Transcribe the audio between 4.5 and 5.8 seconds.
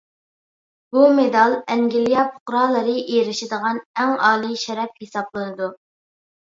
شەرەپ ھېسابلىنىدۇ.